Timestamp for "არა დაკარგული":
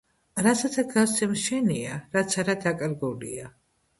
2.45-3.35